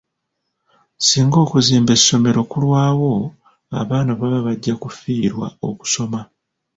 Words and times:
Singa 1.07 1.37
okuzimba 1.45 1.91
essomero 1.97 2.39
kulwawo 2.51 3.13
abaana 3.81 4.11
baba 4.19 4.39
bajja 4.47 4.73
kufiirwa 4.81 5.47
okusoma. 5.69 6.19